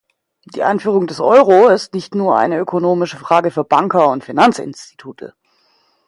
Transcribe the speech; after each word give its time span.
Die 0.55 0.63
Einführung 0.63 1.05
des 1.05 1.19
Euro 1.19 1.67
ist 1.67 1.93
nicht 1.93 2.15
nur 2.15 2.35
eine 2.35 2.57
ökonomische 2.57 3.17
Frage 3.17 3.51
für 3.51 3.63
Banker 3.63 4.09
und 4.09 4.23
Finanzinstitute. 4.23 5.35